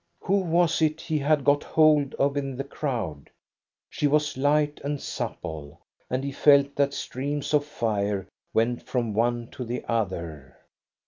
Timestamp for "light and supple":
4.35-5.79